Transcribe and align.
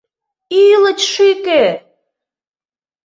Ӱлыч 0.63 0.99
шӱкӧ! 1.11 1.65